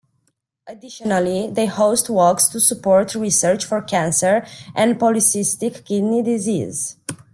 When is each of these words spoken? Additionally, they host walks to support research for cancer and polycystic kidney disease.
Additionally, 0.65 1.47
they 1.51 1.67
host 1.67 2.09
walks 2.09 2.47
to 2.47 2.59
support 2.59 3.13
research 3.13 3.65
for 3.65 3.83
cancer 3.83 4.43
and 4.73 4.97
polycystic 4.99 5.85
kidney 5.85 6.23
disease. 6.23 6.97